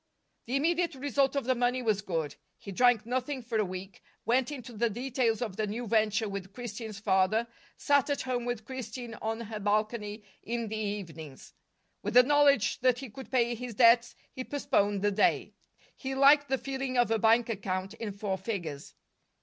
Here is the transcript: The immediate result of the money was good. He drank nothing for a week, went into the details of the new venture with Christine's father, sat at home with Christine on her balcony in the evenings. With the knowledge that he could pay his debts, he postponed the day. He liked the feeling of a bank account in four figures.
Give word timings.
The 0.47 0.55
immediate 0.55 0.95
result 0.95 1.35
of 1.35 1.43
the 1.45 1.53
money 1.53 1.83
was 1.83 2.01
good. 2.01 2.35
He 2.57 2.71
drank 2.71 3.05
nothing 3.05 3.43
for 3.43 3.59
a 3.59 3.63
week, 3.63 4.01
went 4.25 4.51
into 4.51 4.73
the 4.73 4.89
details 4.89 5.43
of 5.43 5.57
the 5.57 5.67
new 5.67 5.85
venture 5.85 6.27
with 6.27 6.53
Christine's 6.53 6.99
father, 6.99 7.45
sat 7.77 8.09
at 8.09 8.23
home 8.23 8.45
with 8.45 8.65
Christine 8.65 9.13
on 9.21 9.41
her 9.41 9.59
balcony 9.59 10.23
in 10.41 10.69
the 10.69 10.75
evenings. 10.75 11.53
With 12.01 12.15
the 12.15 12.23
knowledge 12.23 12.79
that 12.79 12.97
he 12.97 13.11
could 13.11 13.29
pay 13.29 13.53
his 13.53 13.75
debts, 13.75 14.15
he 14.33 14.43
postponed 14.43 15.03
the 15.03 15.11
day. 15.11 15.53
He 15.95 16.15
liked 16.15 16.49
the 16.49 16.57
feeling 16.57 16.97
of 16.97 17.11
a 17.11 17.19
bank 17.19 17.47
account 17.47 17.93
in 17.93 18.11
four 18.13 18.39
figures. 18.39 18.95